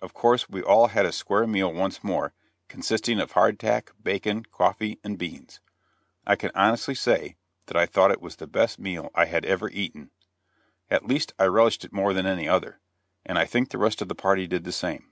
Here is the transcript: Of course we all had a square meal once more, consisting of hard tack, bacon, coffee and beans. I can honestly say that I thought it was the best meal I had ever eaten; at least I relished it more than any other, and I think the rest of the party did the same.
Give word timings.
Of 0.00 0.14
course 0.14 0.48
we 0.48 0.62
all 0.62 0.86
had 0.86 1.04
a 1.04 1.10
square 1.10 1.48
meal 1.48 1.72
once 1.72 2.04
more, 2.04 2.32
consisting 2.68 3.18
of 3.18 3.32
hard 3.32 3.58
tack, 3.58 3.90
bacon, 4.00 4.44
coffee 4.44 5.00
and 5.02 5.18
beans. 5.18 5.58
I 6.24 6.36
can 6.36 6.52
honestly 6.54 6.94
say 6.94 7.34
that 7.66 7.76
I 7.76 7.84
thought 7.84 8.12
it 8.12 8.22
was 8.22 8.36
the 8.36 8.46
best 8.46 8.78
meal 8.78 9.10
I 9.16 9.24
had 9.24 9.44
ever 9.44 9.68
eaten; 9.68 10.12
at 10.92 11.06
least 11.08 11.32
I 11.40 11.46
relished 11.46 11.84
it 11.84 11.92
more 11.92 12.12
than 12.12 12.24
any 12.24 12.48
other, 12.48 12.78
and 13.26 13.36
I 13.36 13.46
think 13.46 13.70
the 13.70 13.78
rest 13.78 14.00
of 14.00 14.06
the 14.06 14.14
party 14.14 14.46
did 14.46 14.62
the 14.62 14.70
same. 14.70 15.10